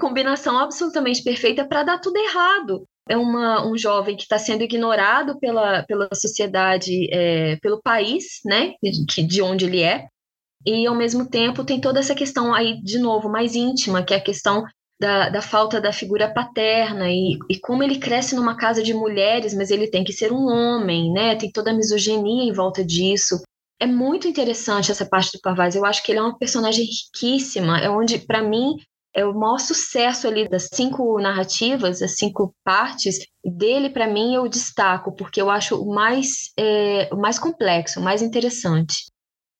[0.00, 2.84] combinação absolutamente perfeita para dar tudo errado.
[3.08, 8.74] É uma, um jovem que está sendo ignorado pela, pela sociedade, é, pelo país, né?
[8.82, 10.06] De, de onde ele é.
[10.66, 14.16] E ao mesmo tempo tem toda essa questão aí, de novo, mais íntima, que é
[14.16, 14.64] a questão
[14.98, 19.52] da, da falta da figura paterna e, e como ele cresce numa casa de mulheres,
[19.52, 21.36] mas ele tem que ser um homem, né?
[21.36, 23.42] Tem toda a misoginia em volta disso.
[23.78, 25.74] É muito interessante essa parte do Pavaz.
[25.74, 27.78] Eu acho que ele é uma personagem riquíssima.
[27.78, 28.76] É onde, para mim,
[29.14, 33.90] é o maior sucesso ali das cinco narrativas, as cinco partes dele.
[33.90, 38.22] Para mim, eu destaco porque eu acho o mais, é, o mais complexo, o mais
[38.22, 39.06] interessante.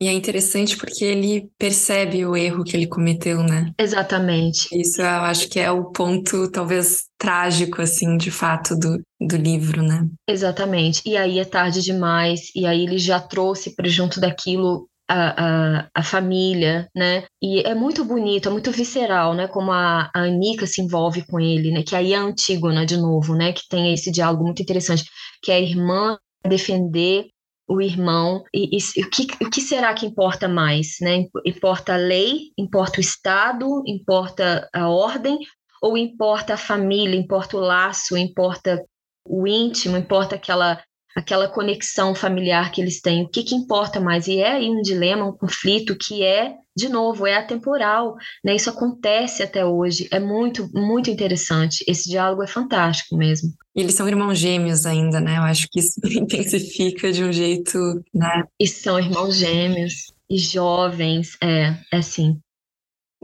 [0.01, 3.73] E é interessante porque ele percebe o erro que ele cometeu, né?
[3.79, 4.69] Exatamente.
[4.73, 9.83] Isso eu acho que é o ponto, talvez, trágico, assim, de fato, do, do livro,
[9.83, 10.07] né?
[10.29, 11.01] Exatamente.
[11.07, 15.89] E aí é tarde demais, e aí ele já trouxe para junto daquilo a, a,
[15.95, 17.25] a, família, né?
[17.43, 19.47] E é muito bonito, é muito visceral, né?
[19.49, 21.83] Como a, a Anica se envolve com ele, né?
[21.83, 23.53] Que aí é a Antígona, de novo, né?
[23.53, 25.05] Que tem esse diálogo muito interessante,
[25.43, 27.27] que é a irmã defender
[27.67, 31.25] o irmão e, e, o, que, o que será que importa mais, né?
[31.45, 35.39] Importa a lei, importa o Estado, importa a ordem
[35.83, 38.83] ou importa a família, importa o laço, importa
[39.27, 40.83] o íntimo, importa aquela
[41.15, 44.27] aquela conexão familiar que eles têm, o que, que importa mais?
[44.27, 48.57] E é aí um dilema, um conflito que é de novo, é atemporal, né?
[48.57, 50.09] Isso acontece até hoje.
[50.11, 51.85] É muito, muito interessante.
[51.87, 53.51] Esse diálogo é fantástico mesmo.
[53.77, 55.39] E eles são irmãos gêmeos ainda, né?
[55.39, 57.79] Eu acho que isso intensifica de um jeito,
[58.13, 58.43] né?
[58.59, 62.41] E são irmãos gêmeos e jovens, é, é assim.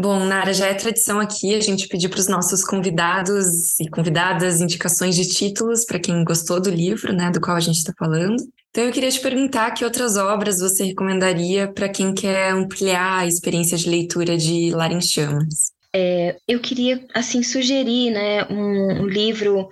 [0.00, 4.62] Bom, Nara, já é tradição aqui a gente pedir para os nossos convidados e convidadas
[4.62, 8.36] indicações de títulos para quem gostou do livro, né, do qual a gente está falando.
[8.70, 13.26] Então eu queria te perguntar que outras obras você recomendaria para quem quer ampliar a
[13.26, 15.70] experiência de leitura de Lar em Chamas?
[15.94, 19.68] É, eu queria assim sugerir, né, um, um livro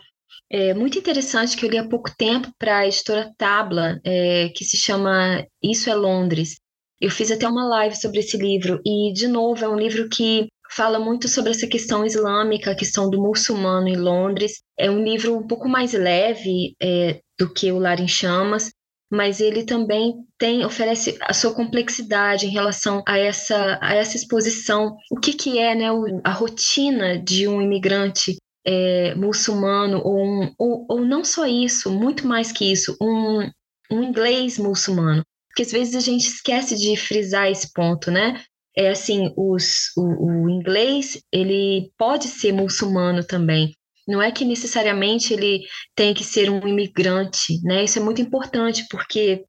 [0.51, 4.63] é, muito interessante que eu li há pouco tempo para a editora Tabla, é, que
[4.63, 6.61] se chama Isso é Londres.
[7.01, 10.49] Eu fiz até uma live sobre esse livro, e, de novo, é um livro que
[10.71, 14.61] fala muito sobre essa questão islâmica, a questão do muçulmano em Londres.
[14.79, 18.71] É um livro um pouco mais leve é, do que o Lar em Chamas,
[19.11, 24.97] mas ele também tem oferece a sua complexidade em relação a essa, a essa exposição.
[25.11, 25.87] O que, que é né,
[26.25, 32.27] a rotina de um imigrante é, muçulmano, ou, um, ou, ou não só isso, muito
[32.27, 33.49] mais que isso, um,
[33.91, 35.23] um inglês muçulmano
[35.59, 38.41] porque às vezes a gente esquece de frisar esse ponto, né?
[38.77, 43.75] É assim, os, o, o inglês, ele pode ser muçulmano também,
[44.07, 45.65] não é que necessariamente ele
[45.97, 47.83] tem que ser um imigrante, né?
[47.83, 49.45] Isso é muito importante, porque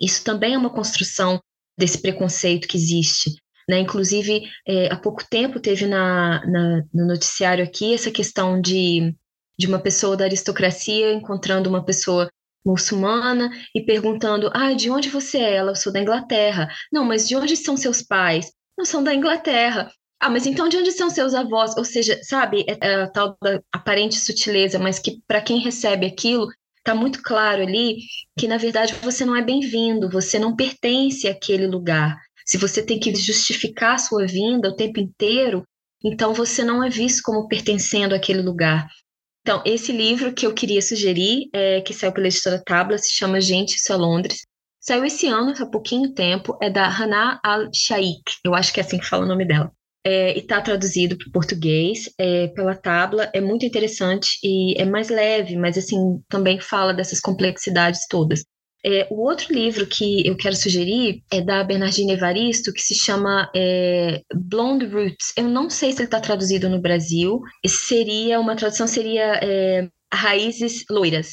[0.00, 1.40] isso também é uma construção
[1.78, 3.30] desse preconceito que existe.
[3.68, 3.78] Né?
[3.78, 9.14] Inclusive, é, há pouco tempo teve na, na, no noticiário aqui essa questão de,
[9.56, 12.28] de uma pessoa da aristocracia encontrando uma pessoa
[12.66, 15.54] muçulmana e perguntando: Ah, de onde você é?
[15.56, 16.68] Ela, eu sou da Inglaterra.
[16.92, 18.52] Não, mas de onde são seus pais?
[18.76, 19.90] Não são da Inglaterra.
[20.20, 21.76] Ah, mas então de onde são seus avós?
[21.76, 26.06] Ou seja, sabe, é, é a tal da aparente sutileza, mas que para quem recebe
[26.06, 26.48] aquilo,
[26.78, 27.98] está muito claro ali
[28.38, 32.16] que na verdade você não é bem-vindo, você não pertence àquele lugar.
[32.46, 35.64] Se você tem que justificar a sua vinda o tempo inteiro,
[36.04, 38.88] então você não é visto como pertencendo àquele lugar.
[39.46, 43.40] Então, esse livro que eu queria sugerir, é, que saiu pela editora Tabla, se chama
[43.40, 44.40] Gente, Isso é Londres.
[44.80, 48.98] Saiu esse ano, há pouquinho tempo, é da Hannah Al-Shaikh, eu acho que é assim
[48.98, 49.70] que fala o nome dela.
[50.04, 54.84] É, e está traduzido para o português é, pela Tabla, é muito interessante e é
[54.84, 58.42] mais leve, mas assim, também fala dessas complexidades todas.
[58.86, 63.50] É, o outro livro que eu quero sugerir é da Bernardine Evaristo, que se chama
[63.54, 65.32] é, Blonde Roots.
[65.36, 67.40] Eu não sei se ele está traduzido no Brasil.
[67.66, 71.32] Seria uma tradução seria é, Raízes Loiras.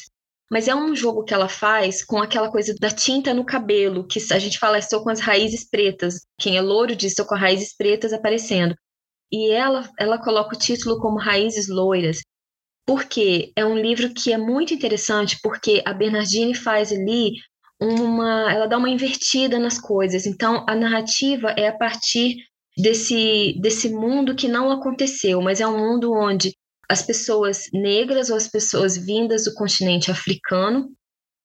[0.51, 4.19] Mas é um jogo que ela faz com aquela coisa da tinta no cabelo, que
[4.31, 6.25] a gente fala, estou com as raízes pretas.
[6.39, 8.75] Quem é louro diz, estou com raízes pretas aparecendo.
[9.31, 12.21] E ela, ela coloca o título como Raízes Loiras.
[12.85, 17.33] Porque é um livro que é muito interessante, porque a Bernardine faz ali
[17.79, 18.51] uma.
[18.51, 20.25] Ela dá uma invertida nas coisas.
[20.25, 22.37] Então, a narrativa é a partir
[22.77, 26.53] desse, desse mundo que não aconteceu, mas é um mundo onde
[26.89, 30.91] as pessoas negras ou as pessoas vindas do continente africano,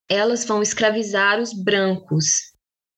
[0.09, 2.27] elas vão escravizar os brancos.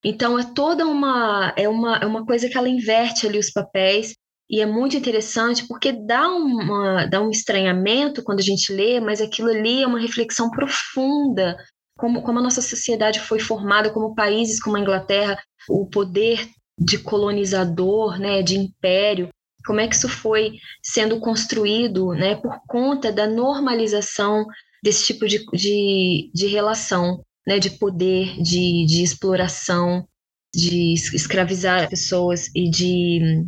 [0.04, 4.14] Então é toda uma é uma, é uma coisa que ela inverte ali os papéis
[4.50, 9.20] e é muito interessante porque dá, uma, dá um estranhamento quando a gente lê, mas
[9.20, 11.56] aquilo ali é uma reflexão profunda,
[11.96, 16.98] como, como a nossa sociedade foi formada, como países como a Inglaterra, o poder de
[16.98, 19.28] colonizador, né, de império,
[19.64, 24.44] como é que isso foi sendo construído né, por conta da normalização
[24.82, 30.08] desse tipo de, de, de relação, né, de poder, de, de exploração,
[30.52, 33.46] de escravizar pessoas e de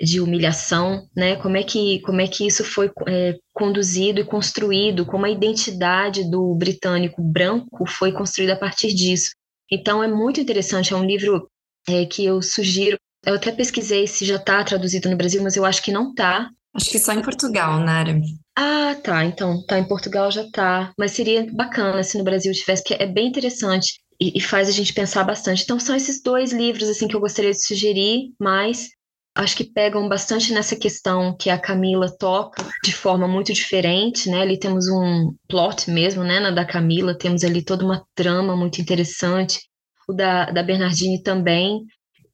[0.00, 1.36] de humilhação, né?
[1.36, 5.04] Como é que como é que isso foi é, conduzido e construído?
[5.04, 9.32] Como a identidade do britânico branco foi construída a partir disso?
[9.70, 10.92] Então é muito interessante.
[10.92, 11.48] É um livro
[11.88, 12.96] é, que eu sugiro.
[13.26, 16.48] Eu até pesquisei se já está traduzido no Brasil, mas eu acho que não está.
[16.74, 18.20] Acho que só em Portugal, Nara.
[18.56, 19.24] Ah, tá.
[19.24, 20.92] Então, tá em Portugal já tá.
[20.96, 24.72] Mas seria bacana se no Brasil tivesse, porque é bem interessante e, e faz a
[24.72, 25.64] gente pensar bastante.
[25.64, 28.90] Então, são esses dois livros assim que eu gostaria de sugerir, mas
[29.38, 34.42] acho que pegam bastante nessa questão que a Camila toca de forma muito diferente, né?
[34.42, 38.80] Ali temos um plot mesmo, né, na da Camila, temos ali toda uma trama muito
[38.80, 39.60] interessante,
[40.08, 41.84] o da, da Bernardine também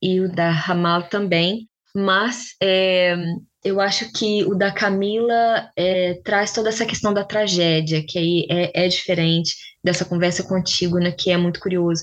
[0.00, 3.14] e o da Ramal também, mas é,
[3.62, 8.46] eu acho que o da Camila é, traz toda essa questão da tragédia, que aí
[8.50, 12.02] é, é diferente dessa conversa contigo, né, que é muito curioso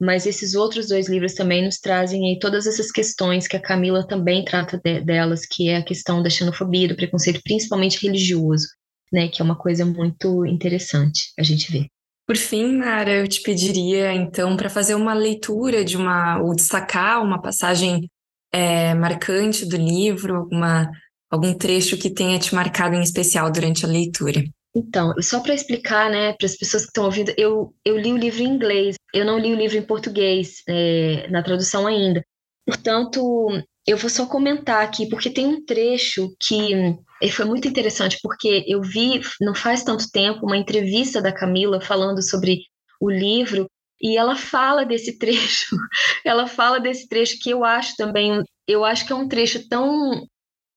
[0.00, 4.06] mas esses outros dois livros também nos trazem aí todas essas questões que a Camila
[4.06, 8.66] também trata de, delas, que é a questão da xenofobia, do preconceito, principalmente religioso,
[9.12, 11.86] né, que é uma coisa muito interessante a gente ver.
[12.26, 17.22] Por fim, Nara, eu te pediria então para fazer uma leitura de uma ou destacar
[17.22, 18.10] uma passagem
[18.50, 20.90] é, marcante do livro, alguma,
[21.30, 24.42] algum trecho que tenha te marcado em especial durante a leitura.
[24.76, 28.16] Então, só para explicar, né, para as pessoas que estão ouvindo, eu, eu li o
[28.16, 32.24] livro em inglês, eu não li o livro em português, é, na tradução ainda.
[32.66, 33.48] Portanto,
[33.86, 36.98] eu vou só comentar aqui, porque tem um trecho que
[37.30, 42.22] foi muito interessante, porque eu vi, não faz tanto tempo, uma entrevista da Camila falando
[42.22, 42.62] sobre
[43.00, 43.68] o livro,
[44.00, 45.76] e ela fala desse trecho,
[46.24, 50.26] ela fala desse trecho que eu acho também, eu acho que é um trecho tão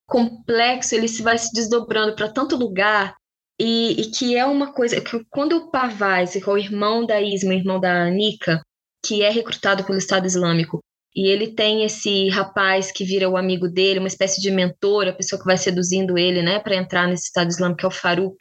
[0.05, 3.15] complexo, ele se vai se desdobrando para tanto lugar,
[3.59, 7.21] e, e, que é uma coisa que quando o Pavaz, que é o irmão da
[7.21, 8.61] Isma, irmão da Anika,
[9.03, 10.79] que é recrutado pelo Estado Islâmico,
[11.15, 15.13] e ele tem esse rapaz que vira o amigo dele, uma espécie de mentor, a
[15.13, 18.37] pessoa que vai seduzindo ele, né, para entrar nesse Estado Islâmico, que é o Farouk.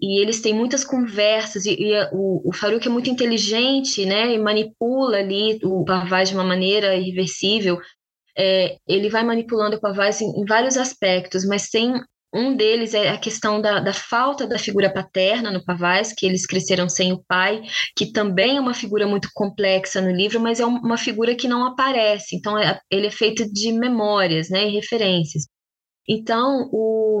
[0.00, 4.38] E eles têm muitas conversas, e, e o, o Farouk é muito inteligente, né, e
[4.38, 7.78] manipula ali o Pavaz de uma maneira irreversível.
[8.38, 11.92] É, ele vai manipulando o Pavaz em, em vários aspectos, mas tem
[12.36, 16.46] um deles é a questão da, da, falta da figura paterna no Pavaz, que eles
[16.46, 17.62] cresceram sem o pai,
[17.96, 21.64] que também é uma figura muito complexa no livro, mas é uma figura que não
[21.64, 22.36] aparece.
[22.36, 25.44] Então, é, ele é feito de memórias né, e referências.
[26.08, 27.20] Então, o,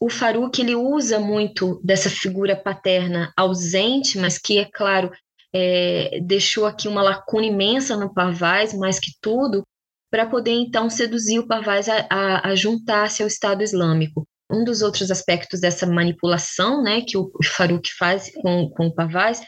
[0.00, 5.10] o Farouk ele usa muito dessa figura paterna ausente, mas que, é claro,
[5.54, 9.64] é, deixou aqui uma lacuna imensa no Pavaz, mais que tudo,
[10.10, 14.24] para poder então seduzir o Pavaz a, a, a juntar-se ao Estado Islâmico.
[14.50, 19.42] Um dos outros aspectos dessa manipulação né, que o Farouk faz com, com o Pavaz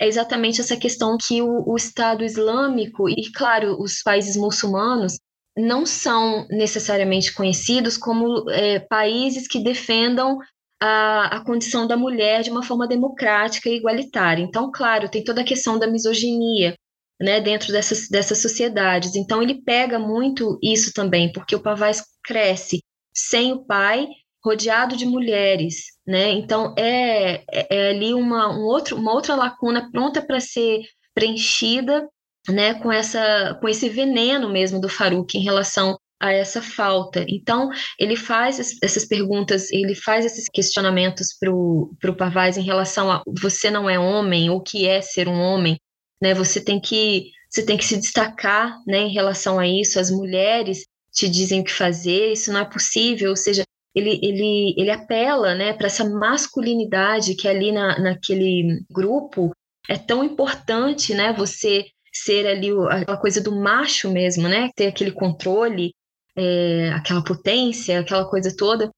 [0.00, 5.18] é exatamente essa questão que o, o Estado Islâmico e, claro, os países muçulmanos
[5.56, 10.38] não são necessariamente conhecidos como é, países que defendam
[10.80, 14.42] a, a, condição da mulher de uma forma democrática e igualitária.
[14.42, 16.74] Então, claro, tem toda a questão da misoginia
[17.20, 19.14] né, dentro dessas, dessas sociedades.
[19.14, 22.82] Então, ele pega muito isso também, porque o Pavaz cresce
[23.14, 24.08] sem o pai
[24.44, 26.30] rodeado de mulheres, né?
[26.30, 30.82] Então é, é, é ali uma, um outro, uma outra lacuna pronta para ser
[31.14, 32.08] preenchida,
[32.48, 32.74] né?
[32.74, 37.24] Com essa, com esse veneno mesmo do Farouk em relação a essa falta.
[37.28, 43.22] Então ele faz essas perguntas, ele faz esses questionamentos para o Pavaz em relação a
[43.40, 45.78] você não é homem, o que é ser um homem,
[46.20, 46.34] né?
[46.34, 49.00] Você tem que você tem que se destacar, né?
[49.00, 53.30] Em relação a isso, as mulheres te dizem o que fazer, isso não é possível,
[53.30, 53.64] ou seja,
[53.94, 59.50] ele, ele, ele apela né, para essa masculinidade que ali na, naquele grupo
[59.88, 61.32] é tão importante, né?
[61.32, 64.70] Você ser ali aquela coisa do macho mesmo, né?
[64.74, 65.94] Ter aquele controle,
[66.36, 68.90] é, aquela potência, aquela coisa toda.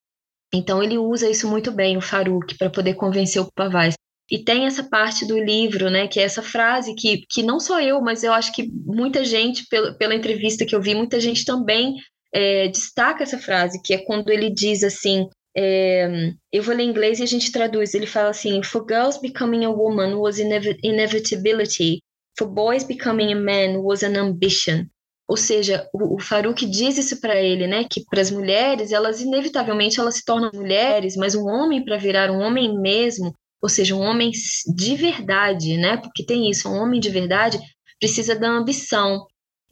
[0.53, 3.95] Então ele usa isso muito bem, o Farouk, para poder convencer o Pavaz.
[4.29, 7.79] E tem essa parte do livro, né, que é essa frase que, que não só
[7.79, 11.45] eu, mas eu acho que muita gente, pela, pela entrevista que eu vi, muita gente
[11.45, 11.95] também
[12.35, 16.89] é, destaca essa frase, que é quando ele diz assim: É, eu vou ler em
[16.89, 17.93] inglês e a gente traduz.
[17.93, 22.01] Ele fala assim: For girls becoming a woman was inevitability.
[22.37, 24.85] For boys becoming a man was an ambition.
[25.27, 27.85] Ou seja, o, o Farouk diz isso para ele, né?
[27.89, 32.29] Que para as mulheres, elas inevitavelmente elas se tornam mulheres, mas um homem para virar
[32.29, 34.29] um homem mesmo, ou seja, um homem
[34.75, 35.97] de verdade, né?
[35.97, 37.57] Porque tem isso, um homem de verdade
[37.97, 39.25] precisa da ambição.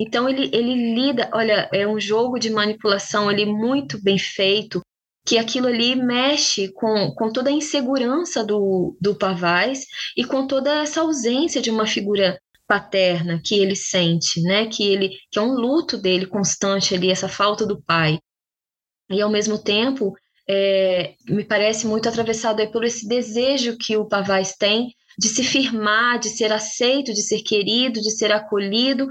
[0.05, 4.81] Então ele, ele lida, olha, é um jogo de manipulação ali muito bem feito,
[5.25, 9.85] que aquilo ali mexe com, com toda a insegurança do, do Pavaz
[10.17, 12.37] e com toda essa ausência de uma figura
[12.67, 14.67] paterna que ele sente, né?
[14.67, 18.19] Que ele que é um luto dele constante ali, essa falta do pai.
[19.09, 20.13] E ao mesmo tempo,
[20.49, 25.43] é, me parece muito atravessado aí por esse desejo que o Pavaz tem de se
[25.43, 29.07] firmar, de ser aceito, de ser querido, de ser acolhido,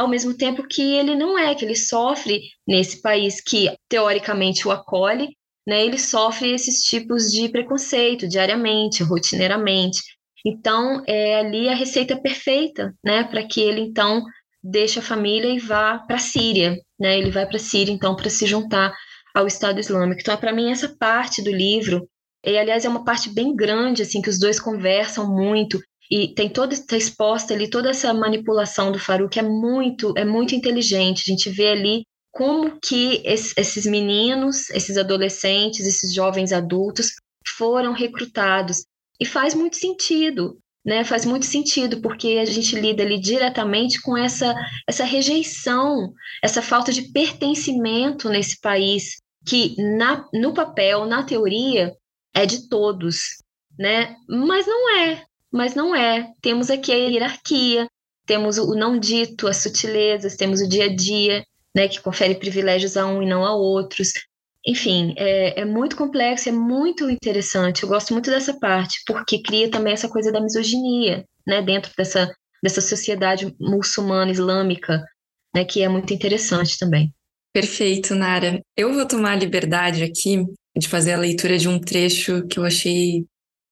[0.00, 4.70] ao mesmo tempo que ele não é, que ele sofre nesse país que teoricamente o
[4.70, 5.28] acolhe,
[5.66, 5.84] né?
[5.84, 10.00] Ele sofre esses tipos de preconceito diariamente, rotineiramente.
[10.44, 14.24] Então, é ali a receita perfeita, né, para que ele então
[14.62, 17.18] deixe a família e vá para a Síria, né?
[17.18, 18.94] Ele vai para a Síria então para se juntar
[19.34, 20.20] ao Estado Islâmico.
[20.22, 22.08] Então, para mim essa parte do livro,
[22.44, 25.78] e aliás é uma parte bem grande assim que os dois conversam muito
[26.10, 30.54] e tem toda está exposta ali toda essa manipulação do Farouk é muito é muito
[30.54, 31.22] inteligente.
[31.26, 32.02] A gente vê ali
[32.32, 37.12] como que esses meninos, esses adolescentes, esses jovens adultos
[37.56, 38.84] foram recrutados
[39.20, 41.04] e faz muito sentido, né?
[41.04, 44.54] Faz muito sentido, porque a gente lida ali diretamente com essa,
[44.86, 51.94] essa rejeição, essa falta de pertencimento nesse país, que na, no papel, na teoria,
[52.34, 53.36] é de todos,
[53.78, 54.14] né?
[54.28, 56.32] Mas não é, mas não é.
[56.40, 57.88] Temos aqui a hierarquia,
[58.26, 61.44] temos o não dito, as sutilezas, temos o dia a dia,
[61.74, 64.12] né, que confere privilégios a um e não a outros
[64.66, 67.82] enfim, é, é, muito complexo, é muito interessante.
[67.82, 72.30] Eu gosto muito dessa parte, porque cria também essa coisa da misoginia, né, dentro dessa,
[72.62, 75.02] dessa sociedade muçulmana islâmica,
[75.54, 77.12] né, que é muito interessante também.
[77.52, 78.60] Perfeito, Nara.
[78.76, 80.44] Eu vou tomar a liberdade aqui
[80.76, 83.24] de fazer a leitura de um trecho que eu achei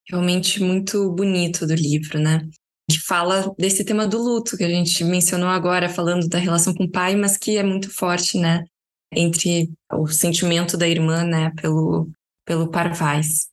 [0.08, 2.48] realmente muito bonito do livro, né?
[2.90, 6.84] Que fala desse tema do luto que a gente mencionou agora, falando da relação com
[6.84, 8.64] o pai, mas que é muito forte, né?
[9.12, 12.10] entre o sentimento da irmã, né, pelo,
[12.44, 13.48] pelo Parvais.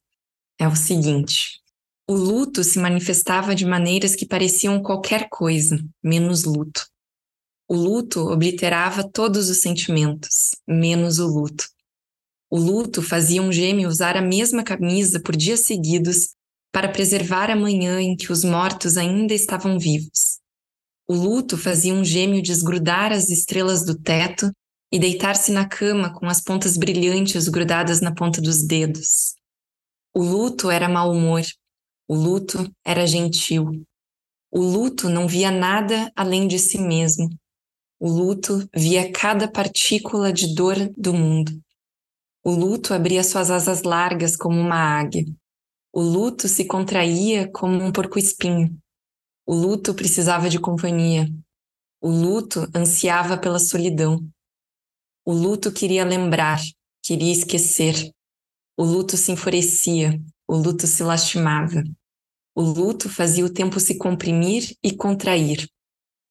[0.60, 1.60] É o seguinte:
[2.10, 6.88] o luto se manifestava de maneiras que pareciam qualquer coisa, menos luto.
[7.68, 11.68] O luto obliterava todos os sentimentos, menos o luto.
[12.50, 16.36] O luto fazia um gêmeo usar a mesma camisa por dias seguidos
[16.76, 20.42] para preservar a manhã em que os mortos ainda estavam vivos.
[21.08, 24.52] O luto fazia um gêmeo desgrudar as estrelas do teto
[24.92, 29.36] e deitar-se na cama com as pontas brilhantes grudadas na ponta dos dedos.
[30.14, 31.44] O luto era mau humor,
[32.10, 33.82] o luto era gentil.
[34.52, 37.30] O luto não via nada além de si mesmo.
[37.98, 41.58] O luto via cada partícula de dor do mundo.
[42.44, 45.24] O luto abria suas asas largas como uma águia.
[45.98, 48.78] O luto se contraía como um porco-espinho.
[49.48, 51.34] O luto precisava de companhia.
[52.02, 54.20] O luto ansiava pela solidão.
[55.24, 56.60] O luto queria lembrar,
[57.02, 58.12] queria esquecer.
[58.76, 61.82] O luto se enfurecia, o luto se lastimava.
[62.54, 65.66] O luto fazia o tempo se comprimir e contrair.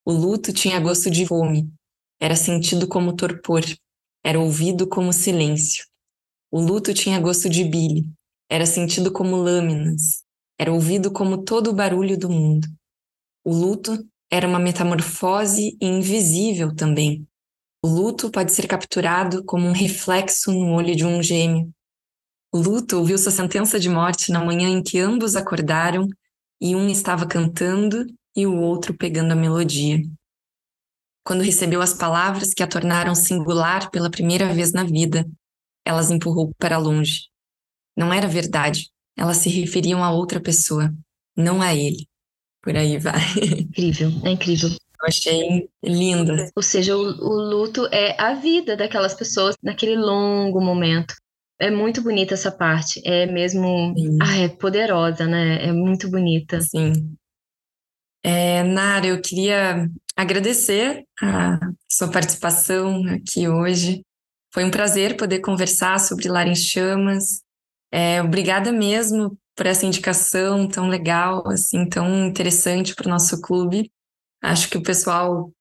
[0.04, 1.72] O luto tinha gosto de fome,
[2.20, 3.62] era sentido como torpor,
[4.22, 5.86] era ouvido como silêncio.
[6.50, 8.12] O luto tinha gosto de bile,
[8.49, 10.22] era sentido como lâminas,
[10.59, 12.66] era ouvido como todo o barulho do mundo.
[13.45, 17.26] O luto era uma metamorfose invisível também,
[17.84, 21.70] o luto pode ser capturado como um reflexo no olho de um gêmeo.
[22.51, 26.09] O luto ouviu sua sentença de morte na manhã em que ambos acordaram
[26.59, 30.01] e um estava cantando e o outro pegando a melodia.
[31.22, 35.26] Quando recebeu as palavras que a tornaram singular pela primeira vez na vida,
[35.84, 37.28] elas empurrou para longe.
[37.97, 40.92] Não era verdade, elas se referiam a outra pessoa,
[41.36, 42.07] não a ele.
[42.62, 43.20] Por aí vai.
[43.61, 44.70] Incrível, é incrível.
[44.70, 46.51] Eu achei linda.
[46.57, 51.14] Ou seja, o, o luto é a vida daquelas pessoas naquele longo momento.
[51.61, 53.01] É muito bonita essa parte.
[53.05, 53.95] É mesmo.
[54.20, 55.64] Ah, é poderosa, né?
[55.64, 56.61] É muito bonita.
[56.61, 57.14] Sim.
[58.22, 59.86] É, Nara, eu queria
[60.16, 64.03] agradecer a sua participação aqui hoje.
[64.53, 67.43] Foi um prazer poder conversar sobre Lar em Chamas.
[67.97, 73.88] É, obrigada mesmo por essa indicação tão legal, assim, tão interessante para o nosso clube.
[74.42, 75.53] Acho que o pessoal,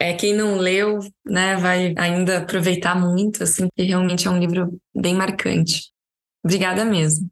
[0.00, 4.80] é, quem não leu, né, vai ainda aproveitar muito, assim, que realmente é um livro
[4.94, 5.90] bem marcante.
[6.44, 7.28] Obrigada mesmo.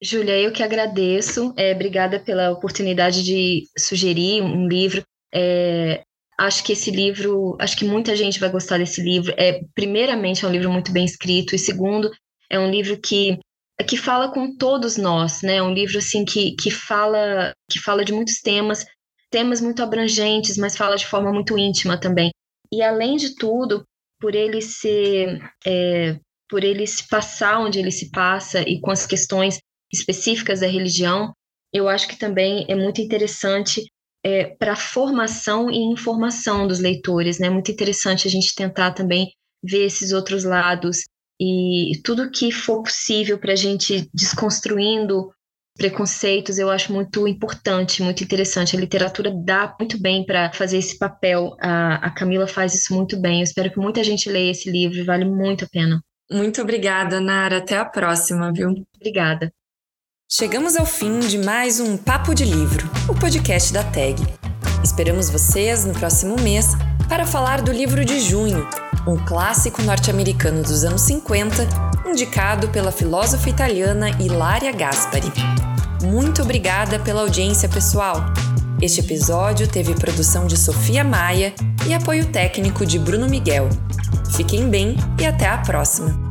[0.00, 1.52] Júlia, eu que agradeço.
[1.56, 5.02] É, obrigada pela oportunidade de sugerir um livro.
[5.34, 6.04] É,
[6.38, 9.34] acho que esse livro, acho que muita gente vai gostar desse livro.
[9.36, 12.08] É, primeiramente, é um livro muito bem escrito, e segundo,
[12.48, 13.40] é um livro que
[13.84, 15.62] que fala com todos nós, né?
[15.62, 18.84] Um livro assim que, que fala que fala de muitos temas,
[19.30, 22.30] temas muito abrangentes, mas fala de forma muito íntima também.
[22.72, 23.84] E além de tudo,
[24.20, 26.18] por ele ser é,
[26.48, 29.58] por ele se passar onde ele se passa e com as questões
[29.92, 31.32] específicas da religião,
[31.72, 33.82] eu acho que também é muito interessante
[34.24, 37.48] é, para formação e informação dos leitores, né?
[37.48, 39.30] Muito interessante a gente tentar também
[39.62, 41.02] ver esses outros lados
[41.40, 45.30] e tudo que for possível para a gente desconstruindo
[45.76, 48.76] preconceitos, eu acho muito importante, muito interessante.
[48.76, 51.56] A literatura dá muito bem para fazer esse papel.
[51.60, 53.38] A, a Camila faz isso muito bem.
[53.38, 56.02] Eu espero que muita gente leia esse livro, vale muito a pena.
[56.30, 57.58] Muito obrigada, Nara.
[57.58, 58.74] Até a próxima, viu?
[58.96, 59.52] Obrigada.
[60.30, 64.16] Chegamos ao fim de mais um Papo de Livro, o podcast da TAG.
[64.84, 66.74] Esperamos vocês no próximo mês
[67.08, 68.68] para falar do livro de junho,
[69.06, 71.66] um clássico norte-americano dos anos 50,
[72.06, 75.32] indicado pela filósofa italiana Ilaria Gaspari.
[76.02, 78.22] Muito obrigada pela audiência, pessoal!
[78.80, 81.54] Este episódio teve produção de Sofia Maia
[81.86, 83.68] e apoio técnico de Bruno Miguel.
[84.36, 86.27] Fiquem bem e até a próxima!